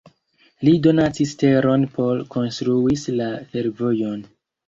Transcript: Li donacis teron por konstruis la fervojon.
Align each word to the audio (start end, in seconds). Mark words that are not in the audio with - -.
Li 0.67 0.71
donacis 0.87 1.33
teron 1.43 1.85
por 1.97 2.23
konstruis 2.35 3.05
la 3.21 3.27
fervojon. 3.53 4.27